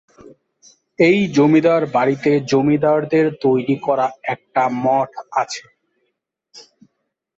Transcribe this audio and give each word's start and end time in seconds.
এই 0.99 1.19
জমিদার 1.35 1.81
বাড়িতে 1.95 2.31
জমিদারদের 2.51 3.25
তৈরি 3.43 3.75
করা 3.85 4.05
একটা 4.33 4.63
মঠ 4.83 5.09
আছে। 5.33 5.63